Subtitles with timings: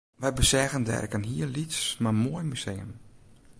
[0.21, 2.91] Wy beseagen dêr ek in hiel lyts mar moai museum